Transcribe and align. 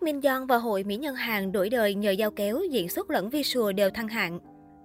Park 0.00 0.04
Min 0.04 0.20
Young 0.20 0.46
và 0.46 0.56
hội 0.56 0.84
mỹ 0.84 0.96
nhân 0.96 1.14
Hàn 1.14 1.52
đổi 1.52 1.68
đời 1.68 1.94
nhờ 1.94 2.10
giao 2.10 2.30
kéo, 2.30 2.60
diễn 2.70 2.88
xuất 2.88 3.10
lẫn 3.10 3.30
visual 3.30 3.72
đều 3.72 3.90
thăng 3.90 4.08
hạng. 4.08 4.38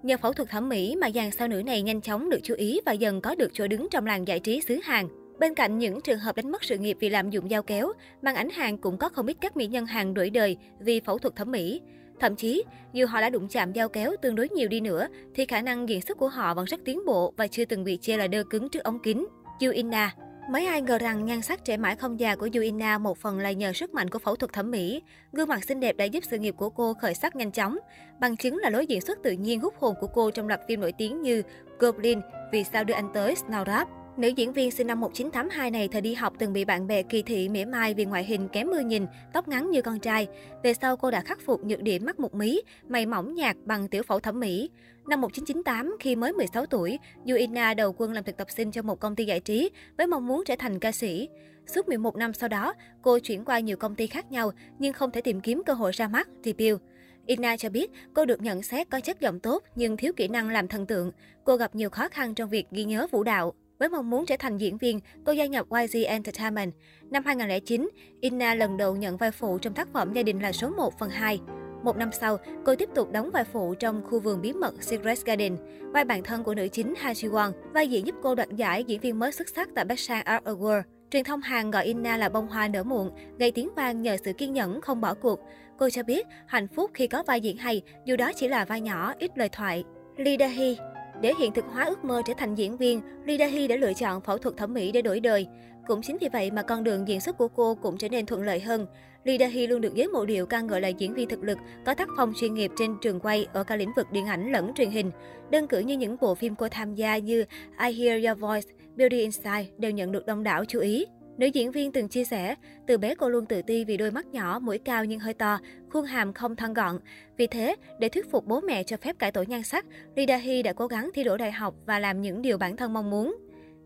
Nhờ 0.03 0.17
phẫu 0.17 0.33
thuật 0.33 0.49
thẩm 0.49 0.69
mỹ 0.69 0.95
mà 0.95 1.09
dàn 1.11 1.31
sao 1.31 1.47
nữ 1.47 1.61
này 1.63 1.81
nhanh 1.81 2.01
chóng 2.01 2.29
được 2.29 2.39
chú 2.43 2.55
ý 2.55 2.79
và 2.85 2.91
dần 2.91 3.21
có 3.21 3.35
được 3.35 3.51
chỗ 3.53 3.67
đứng 3.67 3.87
trong 3.91 4.05
làng 4.05 4.27
giải 4.27 4.39
trí 4.39 4.61
xứ 4.61 4.79
Hàn. 4.83 5.07
Bên 5.39 5.53
cạnh 5.53 5.77
những 5.77 6.01
trường 6.01 6.19
hợp 6.19 6.35
đánh 6.35 6.51
mất 6.51 6.63
sự 6.63 6.77
nghiệp 6.77 6.97
vì 6.99 7.09
lạm 7.09 7.29
dụng 7.29 7.49
dao 7.49 7.63
kéo, 7.63 7.93
màn 8.21 8.35
ảnh 8.35 8.49
Hàn 8.49 8.77
cũng 8.77 8.97
có 8.97 9.09
không 9.09 9.27
ít 9.27 9.37
các 9.41 9.57
mỹ 9.57 9.67
nhân 9.67 9.85
Hàn 9.85 10.13
đổi 10.13 10.29
đời 10.29 10.57
vì 10.79 10.99
phẫu 10.99 11.17
thuật 11.17 11.35
thẩm 11.35 11.51
mỹ. 11.51 11.81
Thậm 12.19 12.35
chí, 12.35 12.63
dù 12.93 13.05
họ 13.05 13.21
đã 13.21 13.29
đụng 13.29 13.47
chạm 13.47 13.73
dao 13.73 13.89
kéo 13.89 14.15
tương 14.21 14.35
đối 14.35 14.49
nhiều 14.49 14.67
đi 14.67 14.79
nữa, 14.79 15.07
thì 15.35 15.45
khả 15.45 15.61
năng 15.61 15.89
diễn 15.89 16.01
xuất 16.01 16.17
của 16.17 16.29
họ 16.29 16.53
vẫn 16.53 16.65
rất 16.65 16.79
tiến 16.85 17.05
bộ 17.05 17.33
và 17.37 17.47
chưa 17.47 17.65
từng 17.65 17.83
bị 17.83 17.97
chê 18.01 18.17
là 18.17 18.27
đơ 18.27 18.43
cứng 18.43 18.69
trước 18.69 18.83
ống 18.83 18.99
kính. 18.99 19.25
Yoo 19.61 19.71
Inna 19.71 20.15
Mấy 20.49 20.65
ai 20.65 20.81
ngờ 20.81 20.97
rằng 20.97 21.25
nhan 21.25 21.41
sắc 21.41 21.65
trẻ 21.65 21.77
mãi 21.77 21.95
không 21.95 22.19
già 22.19 22.35
của 22.35 22.49
Yuina 22.53 22.97
một 22.97 23.17
phần 23.17 23.39
là 23.39 23.51
nhờ 23.51 23.73
sức 23.73 23.93
mạnh 23.93 24.09
của 24.09 24.19
phẫu 24.19 24.35
thuật 24.35 24.53
thẩm 24.53 24.71
mỹ. 24.71 25.01
Gương 25.33 25.49
mặt 25.49 25.63
xinh 25.63 25.79
đẹp 25.79 25.97
đã 25.97 26.05
giúp 26.05 26.23
sự 26.29 26.37
nghiệp 26.37 26.55
của 26.57 26.69
cô 26.69 26.93
khởi 26.93 27.13
sắc 27.13 27.35
nhanh 27.35 27.51
chóng. 27.51 27.77
Bằng 28.19 28.37
chứng 28.37 28.57
là 28.57 28.69
lối 28.69 28.87
diễn 28.87 29.01
xuất 29.01 29.23
tự 29.23 29.31
nhiên 29.31 29.59
hút 29.59 29.73
hồn 29.79 29.95
của 30.01 30.07
cô 30.07 30.31
trong 30.31 30.47
loạt 30.47 30.59
phim 30.67 30.81
nổi 30.81 30.91
tiếng 30.91 31.21
như 31.21 31.41
Goblin, 31.79 32.19
Vì 32.51 32.63
sao 32.63 32.83
đưa 32.83 32.93
anh 32.93 33.09
tới, 33.13 33.35
Snowdrop. 33.47 33.85
Nữ 34.17 34.27
diễn 34.27 34.53
viên 34.53 34.71
sinh 34.71 34.87
năm 34.87 34.99
1982 34.99 35.71
này 35.71 35.87
thời 35.87 36.01
đi 36.01 36.13
học 36.13 36.33
từng 36.39 36.53
bị 36.53 36.65
bạn 36.65 36.87
bè 36.87 37.03
kỳ 37.03 37.21
thị 37.21 37.49
mỉa 37.49 37.65
mai 37.65 37.93
vì 37.93 38.05
ngoại 38.05 38.23
hình 38.23 38.47
kém 38.47 38.67
mưa 38.67 38.79
nhìn, 38.79 39.05
tóc 39.33 39.47
ngắn 39.47 39.71
như 39.71 39.81
con 39.81 39.99
trai. 39.99 40.27
Về 40.63 40.73
sau 40.73 40.97
cô 40.97 41.11
đã 41.11 41.21
khắc 41.21 41.39
phục 41.41 41.65
nhược 41.65 41.81
điểm 41.81 42.05
mắt 42.05 42.19
một 42.19 42.33
mí, 42.35 42.61
mày 42.89 43.05
mỏng 43.05 43.35
nhạt 43.35 43.55
bằng 43.65 43.87
tiểu 43.87 44.03
phẫu 44.03 44.19
thẩm 44.19 44.39
mỹ. 44.39 44.69
Năm 45.07 45.21
1998, 45.21 45.97
khi 45.99 46.15
mới 46.15 46.33
16 46.33 46.65
tuổi, 46.65 46.99
Yuina 47.27 47.73
đầu 47.73 47.93
quân 47.97 48.13
làm 48.13 48.23
thực 48.23 48.37
tập 48.37 48.47
sinh 48.51 48.71
cho 48.71 48.81
một 48.81 48.99
công 48.99 49.15
ty 49.15 49.25
giải 49.25 49.39
trí 49.39 49.69
với 49.97 50.07
mong 50.07 50.27
muốn 50.27 50.43
trở 50.45 50.55
thành 50.59 50.79
ca 50.79 50.91
sĩ. 50.91 51.29
Suốt 51.67 51.87
11 51.87 52.15
năm 52.15 52.33
sau 52.33 52.49
đó, 52.49 52.73
cô 53.01 53.19
chuyển 53.19 53.45
qua 53.45 53.59
nhiều 53.59 53.77
công 53.77 53.95
ty 53.95 54.07
khác 54.07 54.31
nhau 54.31 54.51
nhưng 54.79 54.93
không 54.93 55.11
thể 55.11 55.21
tìm 55.21 55.41
kiếm 55.41 55.61
cơ 55.65 55.73
hội 55.73 55.91
ra 55.91 56.07
mắt, 56.07 56.27
debut. 56.43 56.81
Ina 57.25 57.57
cho 57.57 57.69
biết 57.69 57.91
cô 58.13 58.25
được 58.25 58.41
nhận 58.41 58.63
xét 58.63 58.89
có 58.89 58.99
chất 58.99 59.19
giọng 59.19 59.39
tốt 59.39 59.63
nhưng 59.75 59.97
thiếu 59.97 60.13
kỹ 60.15 60.27
năng 60.27 60.49
làm 60.49 60.67
thần 60.67 60.85
tượng. 60.85 61.11
Cô 61.43 61.55
gặp 61.55 61.75
nhiều 61.75 61.89
khó 61.89 62.07
khăn 62.07 62.35
trong 62.35 62.49
việc 62.49 62.65
ghi 62.71 62.83
nhớ 62.83 63.07
vũ 63.11 63.23
đạo. 63.23 63.53
Với 63.79 63.89
mong 63.89 64.09
muốn 64.09 64.25
trở 64.25 64.35
thành 64.39 64.57
diễn 64.57 64.77
viên, 64.77 64.99
cô 65.25 65.31
gia 65.31 65.45
nhập 65.45 65.65
YG 65.69 66.03
Entertainment. 66.05 66.73
Năm 67.09 67.23
2009, 67.25 67.89
Inna 68.21 68.55
lần 68.55 68.77
đầu 68.77 68.95
nhận 68.95 69.17
vai 69.17 69.31
phụ 69.31 69.57
trong 69.57 69.73
tác 69.73 69.87
phẩm 69.93 70.13
Gia 70.13 70.23
đình 70.23 70.41
là 70.41 70.51
số 70.51 70.69
1 70.69 70.99
phần 70.99 71.09
2. 71.09 71.39
Một 71.83 71.97
năm 71.97 72.09
sau, 72.11 72.37
cô 72.65 72.75
tiếp 72.75 72.89
tục 72.95 73.11
đóng 73.11 73.31
vai 73.31 73.43
phụ 73.43 73.75
trong 73.75 74.03
khu 74.05 74.19
vườn 74.19 74.41
bí 74.41 74.53
mật 74.53 74.83
Secret 74.83 75.25
Garden, 75.25 75.57
vai 75.93 76.05
bạn 76.05 76.23
thân 76.23 76.43
của 76.43 76.55
nữ 76.55 76.67
chính 76.67 76.93
Ha 76.97 77.13
Ji 77.13 77.31
Won, 77.31 77.51
vai 77.73 77.87
diễn 77.87 78.07
giúp 78.07 78.15
cô 78.23 78.35
đoạt 78.35 78.49
giải 78.49 78.83
diễn 78.83 79.01
viên 79.01 79.19
mới 79.19 79.31
xuất 79.31 79.49
sắc 79.49 79.69
tại 79.75 79.85
Busan 79.85 80.23
Art 80.25 80.43
Award. 80.43 80.81
Truyền 81.11 81.23
thông 81.23 81.41
Hàn 81.41 81.71
gọi 81.71 81.85
Inna 81.85 82.17
là 82.17 82.29
bông 82.29 82.47
hoa 82.47 82.67
nở 82.67 82.83
muộn, 82.83 83.11
gây 83.39 83.51
tiếng 83.51 83.69
vang 83.75 84.01
nhờ 84.01 84.17
sự 84.25 84.33
kiên 84.33 84.53
nhẫn 84.53 84.81
không 84.81 85.01
bỏ 85.01 85.13
cuộc. 85.13 85.39
Cô 85.77 85.89
cho 85.89 86.03
biết 86.03 86.27
hạnh 86.47 86.67
phúc 86.67 86.91
khi 86.93 87.07
có 87.07 87.23
vai 87.23 87.41
diễn 87.41 87.57
hay, 87.57 87.81
dù 88.05 88.15
đó 88.15 88.31
chỉ 88.35 88.47
là 88.47 88.65
vai 88.65 88.81
nhỏ, 88.81 89.13
ít 89.19 89.31
lời 89.37 89.49
thoại. 89.49 89.83
Lee 90.17 90.37
Da 90.39 90.47
Hee 90.47 90.94
để 91.21 91.33
hiện 91.39 91.51
thực 91.51 91.65
hóa 91.65 91.85
ước 91.85 92.03
mơ 92.03 92.21
trở 92.25 92.33
thành 92.37 92.55
diễn 92.55 92.77
viên, 92.77 93.01
Lee 93.25 93.67
đã 93.67 93.75
lựa 93.75 93.93
chọn 93.93 94.21
phẫu 94.21 94.37
thuật 94.37 94.57
thẩm 94.57 94.73
mỹ 94.73 94.91
để 94.91 95.01
đổi 95.01 95.19
đời. 95.19 95.47
Cũng 95.87 96.01
chính 96.01 96.17
vì 96.21 96.29
vậy 96.33 96.51
mà 96.51 96.61
con 96.61 96.83
đường 96.83 97.07
diễn 97.07 97.21
xuất 97.21 97.37
của 97.37 97.47
cô 97.47 97.75
cũng 97.75 97.97
trở 97.97 98.09
nên 98.09 98.25
thuận 98.25 98.43
lợi 98.43 98.59
hơn. 98.59 98.85
Lee 99.23 99.67
luôn 99.67 99.81
được 99.81 99.95
giới 99.95 100.07
mộ 100.07 100.25
điệu 100.25 100.45
ca 100.45 100.61
ngợi 100.61 100.81
là 100.81 100.87
diễn 100.87 101.13
viên 101.13 101.29
thực 101.29 101.43
lực, 101.43 101.57
có 101.85 101.93
tác 101.93 102.09
phong 102.17 102.33
chuyên 102.35 102.53
nghiệp 102.53 102.71
trên 102.77 102.95
trường 103.01 103.19
quay 103.19 103.47
ở 103.53 103.63
cả 103.63 103.75
lĩnh 103.75 103.91
vực 103.95 104.11
điện 104.11 104.25
ảnh 104.25 104.51
lẫn 104.51 104.73
truyền 104.73 104.89
hình. 104.89 105.11
Đơn 105.49 105.67
cử 105.67 105.79
như 105.79 105.97
những 105.97 106.17
bộ 106.21 106.35
phim 106.35 106.55
cô 106.55 106.67
tham 106.71 106.95
gia 106.95 107.17
như 107.17 107.45
I 107.87 107.91
Hear 108.03 108.25
Your 108.25 108.39
Voice, 108.39 108.67
Beauty 108.95 109.19
Inside 109.19 109.65
đều 109.77 109.91
nhận 109.91 110.11
được 110.11 110.25
đông 110.25 110.43
đảo 110.43 110.65
chú 110.65 110.79
ý. 110.79 111.05
Nữ 111.37 111.47
diễn 111.47 111.71
viên 111.71 111.91
từng 111.91 112.07
chia 112.07 112.23
sẻ, 112.23 112.55
từ 112.87 112.97
bé 112.97 113.15
cô 113.15 113.29
luôn 113.29 113.45
tự 113.45 113.61
ti 113.61 113.85
vì 113.85 113.97
đôi 113.97 114.11
mắt 114.11 114.25
nhỏ, 114.25 114.59
mũi 114.59 114.77
cao 114.77 115.05
nhưng 115.05 115.19
hơi 115.19 115.33
to, 115.33 115.59
khuôn 115.89 116.05
hàm 116.05 116.33
không 116.33 116.55
thon 116.55 116.73
gọn. 116.73 116.99
Vì 117.37 117.47
thế, 117.47 117.75
để 117.99 118.09
thuyết 118.09 118.31
phục 118.31 118.45
bố 118.45 118.61
mẹ 118.61 118.83
cho 118.83 118.97
phép 118.97 119.19
cải 119.19 119.31
tổ 119.31 119.43
nhan 119.43 119.63
sắc, 119.63 119.85
Lee 120.15 120.37
Hee 120.37 120.63
đã 120.63 120.73
cố 120.73 120.87
gắng 120.87 121.09
thi 121.13 121.23
đỗ 121.23 121.37
đại 121.37 121.51
học 121.51 121.75
và 121.85 121.99
làm 121.99 122.21
những 122.21 122.41
điều 122.41 122.57
bản 122.57 122.77
thân 122.77 122.93
mong 122.93 123.09
muốn. 123.09 123.35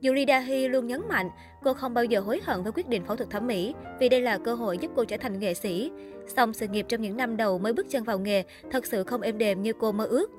Dù 0.01 0.13
Lee 0.13 0.41
Hee 0.41 0.67
luôn 0.67 0.87
nhấn 0.87 1.01
mạnh, 1.09 1.29
cô 1.63 1.73
không 1.73 1.93
bao 1.93 2.05
giờ 2.05 2.19
hối 2.19 2.41
hận 2.43 2.63
với 2.63 2.71
quyết 2.71 2.87
định 2.87 3.05
phẫu 3.05 3.15
thuật 3.15 3.29
thẩm 3.29 3.47
mỹ 3.47 3.73
vì 3.99 4.09
đây 4.09 4.21
là 4.21 4.37
cơ 4.37 4.53
hội 4.53 4.77
giúp 4.77 4.91
cô 4.95 5.05
trở 5.05 5.17
thành 5.17 5.39
nghệ 5.39 5.53
sĩ. 5.53 5.91
Song 6.35 6.53
sự 6.53 6.67
nghiệp 6.67 6.85
trong 6.89 7.01
những 7.01 7.17
năm 7.17 7.37
đầu 7.37 7.59
mới 7.59 7.73
bước 7.73 7.85
chân 7.89 8.03
vào 8.03 8.19
nghề 8.19 8.43
thật 8.71 8.85
sự 8.85 9.03
không 9.03 9.21
êm 9.21 9.37
đềm 9.37 9.61
như 9.61 9.73
cô 9.73 9.91
mơ 9.91 10.05
ước. 10.05 10.31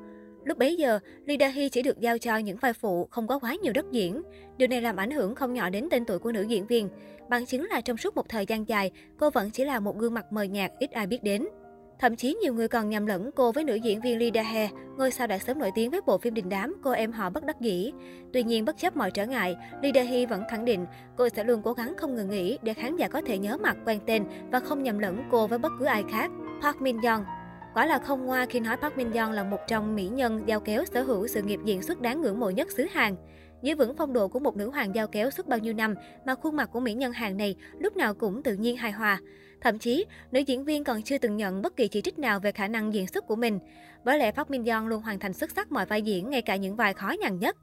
Lúc 0.45 0.59
bấy 0.59 0.77
giờ, 0.77 0.99
Lee 1.27 1.37
Da-hee 1.37 1.69
chỉ 1.69 1.83
được 1.83 2.01
giao 2.01 2.19
cho 2.19 2.37
những 2.37 2.57
vai 2.57 2.73
phụ, 2.73 3.09
không 3.11 3.27
có 3.27 3.39
quá 3.39 3.57
nhiều 3.63 3.73
đất 3.73 3.87
diễn. 3.93 4.23
Điều 4.57 4.69
này 4.69 4.83
làm 4.83 4.97
ảnh 4.97 5.11
hưởng 5.11 5.35
không 5.35 5.55
nhỏ 5.55 5.71
đến 5.71 5.89
tên 5.91 6.05
tuổi 6.05 6.19
của 6.19 6.33
nữ 6.33 6.43
diễn 6.43 6.67
viên. 6.67 6.89
Bằng 7.29 7.47
chứng 7.47 7.67
là 7.71 7.81
trong 7.81 7.97
suốt 7.97 8.17
một 8.17 8.29
thời 8.29 8.47
gian 8.47 8.69
dài, 8.69 8.91
cô 9.19 9.31
vẫn 9.31 9.51
chỉ 9.51 9.65
là 9.65 9.81
một 9.81 9.99
gương 9.99 10.15
mặt 10.15 10.33
mờ 10.33 10.43
nhạt 10.43 10.71
ít 10.79 10.91
ai 10.91 11.07
biết 11.07 11.23
đến. 11.23 11.47
Thậm 11.99 12.17
chí 12.17 12.35
nhiều 12.35 12.55
người 12.55 12.69
còn 12.69 12.89
nhầm 12.89 13.07
lẫn 13.07 13.31
cô 13.37 13.53
với 13.53 13.65
nữ 13.65 13.75
diễn 13.75 14.01
viên 14.01 14.19
Lee 14.19 14.31
Da-hee, 14.31 14.69
ngôi 14.97 15.11
sao 15.11 15.27
đã 15.27 15.39
sớm 15.39 15.59
nổi 15.59 15.71
tiếng 15.75 15.91
với 15.91 16.01
bộ 16.07 16.19
phim 16.19 16.35
đình 16.35 16.49
đám 16.49 16.77
Cô 16.83 16.91
em 16.91 17.13
họ 17.13 17.31
bất 17.31 17.45
đắc 17.45 17.61
dĩ. 17.61 17.93
Tuy 18.33 18.43
nhiên 18.43 18.65
bất 18.65 18.79
chấp 18.79 18.97
mọi 18.97 19.11
trở 19.11 19.27
ngại, 19.27 19.57
Lee 19.83 19.93
Da-hee 19.93 20.27
vẫn 20.27 20.43
khẳng 20.51 20.65
định 20.65 20.87
cô 21.17 21.29
sẽ 21.29 21.45
luôn 21.45 21.63
cố 21.63 21.73
gắng 21.73 21.95
không 21.97 22.15
ngừng 22.15 22.31
nghỉ 22.31 22.59
để 22.63 22.75
khán 22.75 22.97
giả 22.97 23.09
có 23.09 23.21
thể 23.27 23.39
nhớ 23.39 23.57
mặt, 23.57 23.77
quen 23.87 23.99
tên 24.07 24.25
và 24.53 24.61
không 24.61 24.83
nhầm 24.83 24.99
lẫn 24.99 25.23
cô 25.31 25.47
với 25.47 25.59
bất 25.59 25.73
cứ 25.79 25.85
ai 25.85 26.05
khác. 26.11 26.31
Park 26.63 26.81
Min 26.81 26.97
Young 27.01 27.25
Quả 27.75 27.87
là 27.87 27.99
không 27.99 28.27
ngoa 28.27 28.47
khi 28.47 28.61
nói 28.61 28.77
Park 28.77 28.97
Min 28.97 29.11
Young 29.11 29.33
là 29.33 29.43
một 29.43 29.59
trong 29.69 29.97
mỹ 29.97 30.09
nhân 30.09 30.43
giao 30.47 30.61
kéo 30.61 30.85
sở 30.85 31.03
hữu 31.03 31.27
sự 31.27 31.43
nghiệp 31.43 31.61
diễn 31.65 31.83
xuất 31.83 32.01
đáng 32.01 32.21
ngưỡng 32.21 32.41
mộ 32.41 32.51
nhất 32.51 32.71
xứ 32.71 32.87
Hàn. 32.91 33.17
Giữ 33.63 33.77
vững 33.77 33.97
phong 33.97 34.13
độ 34.13 34.29
của 34.29 34.39
một 34.39 34.57
nữ 34.57 34.71
hoàng 34.71 34.95
giao 34.95 35.07
kéo 35.07 35.31
suốt 35.31 35.47
bao 35.47 35.59
nhiêu 35.59 35.75
năm 35.75 35.95
mà 36.27 36.35
khuôn 36.35 36.57
mặt 36.57 36.71
của 36.73 36.81
mỹ 36.81 36.95
nhân 36.95 37.13
Hàn 37.13 37.37
này 37.37 37.57
lúc 37.79 37.97
nào 37.97 38.15
cũng 38.15 38.43
tự 38.43 38.55
nhiên 38.55 38.77
hài 38.77 38.93
hòa. 38.93 39.21
Thậm 39.61 39.79
chí, 39.79 40.05
nữ 40.33 40.41
diễn 40.41 40.65
viên 40.65 40.85
còn 40.85 41.03
chưa 41.03 41.19
từng 41.19 41.37
nhận 41.37 41.63
bất 41.63 41.77
kỳ 41.77 41.89
chỉ 41.89 42.01
trích 42.01 42.19
nào 42.19 42.41
về 42.41 42.53
khả 42.53 42.69
năng 42.69 42.95
diễn 42.95 43.07
xuất 43.07 43.27
của 43.27 43.37
mình. 43.37 43.59
Bởi 44.05 44.19
lẽ 44.19 44.33
Park 44.33 44.51
Min 44.51 44.65
Young 44.65 44.87
luôn 44.87 45.03
hoàn 45.03 45.19
thành 45.19 45.33
xuất 45.33 45.51
sắc 45.51 45.73
mọi 45.73 45.87
vai 45.87 46.03
diễn, 46.03 46.31
ngay 46.31 46.43
cả 46.43 46.57
những 46.57 46.77
vai 46.77 46.95
khó 46.95 47.15
nhằn 47.21 47.39
nhất. 47.39 47.57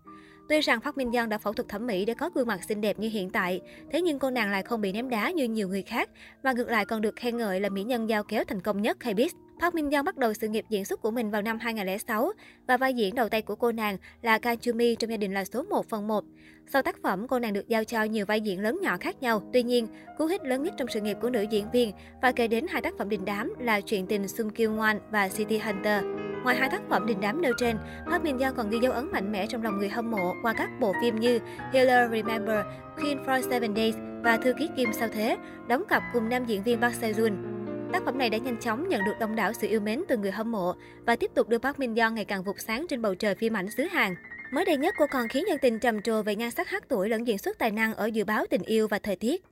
Tuy 0.50 0.62
rằng 0.62 0.82
Park 0.82 0.98
Min 0.98 1.12
Young 1.12 1.30
đã 1.30 1.38
phẫu 1.38 1.54
thuật 1.54 1.70
thẩm 1.70 1.88
mỹ 1.88 2.06
để 2.06 2.14
có 2.14 2.30
gương 2.30 2.48
mặt 2.48 2.64
xinh 2.64 2.82
đẹp 2.82 3.00
như 3.00 3.10
hiện 3.10 3.30
tại, 3.30 3.62
thế 3.92 4.02
nhưng 4.02 4.20
cô 4.20 4.30
nàng 4.30 4.52
lại 4.52 4.64
không 4.64 4.82
bị 4.82 4.92
ném 4.92 5.10
đá 5.10 5.32
như 5.32 5.44
nhiều 5.44 5.68
người 5.68 5.82
khác, 5.82 6.10
mà 6.44 6.54
ngược 6.54 6.70
lại 6.70 6.86
còn 6.86 7.02
được 7.02 7.16
khen 7.16 7.38
ngợi 7.38 7.60
là 7.60 7.70
mỹ 7.70 7.84
nhân 7.84 8.10
giao 8.10 8.24
kéo 8.24 8.44
thành 8.44 8.62
công 8.62 8.82
nhất 8.82 9.04
hay 9.04 9.14
biết. 9.14 9.34
Park 9.62 9.76
Min 9.76 9.90
Young 9.90 10.06
bắt 10.06 10.18
đầu 10.18 10.34
sự 10.34 10.48
nghiệp 10.48 10.66
diễn 10.70 10.86
xuất 10.86 11.02
của 11.02 11.12
mình 11.12 11.32
vào 11.32 11.42
năm 11.42 11.60
2006 11.60 12.32
và 12.68 12.78
vai 12.78 12.94
diễn 12.94 13.16
đầu 13.16 13.30
tay 13.30 13.42
của 13.42 13.56
cô 13.56 13.72
nàng 13.72 13.98
là 14.22 14.40
Kang 14.40 14.58
Joo 14.58 14.76
Mi 14.76 14.96
trong 14.96 15.12
gia 15.12 15.18
đình 15.18 15.34
là 15.34 15.46
số 15.46 15.64
1 15.64 15.90
phần 15.90 16.08
1. 16.08 16.24
Sau 16.74 16.82
tác 16.82 17.02
phẩm, 17.04 17.28
cô 17.28 17.40
nàng 17.40 17.54
được 17.54 17.68
giao 17.68 17.84
cho 17.84 18.04
nhiều 18.04 18.26
vai 18.26 18.42
diễn 18.42 18.62
lớn 18.62 18.80
nhỏ 18.82 18.98
khác 19.00 19.22
nhau. 19.22 19.50
Tuy 19.54 19.64
nhiên, 19.64 19.88
cú 20.18 20.26
hích 20.26 20.44
lớn 20.44 20.64
nhất 20.64 20.74
trong 20.78 20.88
sự 20.88 21.02
nghiệp 21.02 21.18
của 21.22 21.30
nữ 21.30 21.42
diễn 21.42 21.72
viên 21.72 21.92
và 22.22 22.32
kể 22.32 22.48
đến 22.48 22.66
hai 22.70 22.82
tác 22.82 22.98
phẩm 22.98 23.10
đình 23.10 23.26
đám 23.26 23.54
là 23.60 23.82
Chuyện 23.82 24.08
tình 24.08 24.28
Sung 24.28 24.50
Kyu 24.50 24.68
Won 24.68 25.00
và 25.12 25.30
City 25.30 25.58
Hunter. 25.58 26.04
Ngoài 26.44 26.56
hai 26.56 26.70
tác 26.70 26.82
phẩm 26.90 27.06
đình 27.06 27.22
đám 27.22 27.42
nêu 27.42 27.54
trên, 27.58 27.78
Park 28.12 28.24
Min 28.24 28.38
Young 28.38 28.56
còn 28.56 28.70
ghi 28.70 28.78
dấu 28.82 28.94
ấn 28.94 29.12
mạnh 29.12 29.32
mẽ 29.32 29.48
trong 29.48 29.64
lòng 29.64 29.78
người 29.78 29.90
hâm 29.90 30.12
mộ 30.12 30.34
qua 30.42 30.54
các 30.54 30.70
bộ 30.80 30.94
phim 31.02 31.20
như 31.20 31.40
Healer 31.74 32.12
Remember, 32.12 32.66
Queen 33.02 33.24
for 33.24 33.50
Seven 33.50 33.76
Days 33.76 33.96
và 34.24 34.38
Thư 34.38 34.54
ký 34.60 34.70
Kim 34.78 34.94
sao 34.94 35.08
thế, 35.08 35.38
đóng 35.68 35.84
cặp 35.90 36.04
cùng 36.14 36.30
nam 36.30 36.46
diễn 36.46 36.64
viên 36.64 36.82
Park 36.82 36.96
Seo-joon. 37.02 37.57
Tác 37.94 38.06
phẩm 38.06 38.18
này 38.18 38.30
đã 38.30 38.38
nhanh 38.38 38.58
chóng 38.58 38.90
nhận 38.90 39.04
được 39.04 39.20
đông 39.20 39.36
đảo 39.36 39.54
sự 39.54 39.68
yêu 39.68 39.80
mến 39.80 40.04
từ 40.08 40.18
người 40.18 40.32
hâm 40.32 40.52
mộ 40.52 40.74
và 41.06 41.16
tiếp 41.16 41.32
tục 41.34 41.50
đưa 41.50 41.58
Park 41.58 41.80
Min 41.80 41.96
Young 41.96 42.16
ngày 42.16 42.26
càng 42.26 42.44
vụt 42.44 42.56
sáng 42.60 42.86
trên 42.90 43.02
bầu 43.02 43.16
trời 43.16 43.36
phim 43.36 43.58
ảnh 43.58 43.72
xứ 43.72 43.84
Hàn. 43.84 44.16
Mới 44.52 44.66
đây 44.66 44.78
nhất, 44.78 44.96
cô 44.98 45.06
còn 45.12 45.28
khiến 45.28 45.46
nhân 45.48 45.58
tình 45.62 45.80
trầm 45.80 46.02
trồ 46.02 46.22
về 46.22 46.36
nhan 46.36 46.52
sắc 46.52 46.70
hát 46.70 46.84
tuổi 46.90 47.10
lẫn 47.10 47.28
diễn 47.28 47.38
xuất 47.38 47.60
tài 47.60 47.72
năng 47.72 47.94
ở 47.94 48.06
dự 48.06 48.24
báo 48.24 48.46
tình 48.50 48.62
yêu 48.62 48.88
và 48.88 49.00
thời 49.00 49.16
tiết. 49.16 49.44